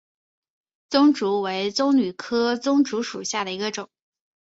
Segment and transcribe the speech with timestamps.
[0.89, 3.87] 棕竹为棕榈科棕竹属下的一个种。